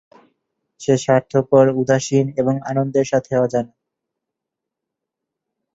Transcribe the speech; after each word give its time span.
সে 0.81 0.93
স্বার্থপর, 0.97 1.65
উদাসীন 1.75 2.25
এবং 2.37 2.55
আনন্দের 2.69 3.05
সাথে 3.05 3.33
অজানা। 3.37 3.73